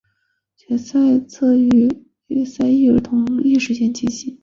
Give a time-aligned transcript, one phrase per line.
[0.57, 1.87] 决赛则于
[2.25, 4.35] 预赛翌日同一时间进行。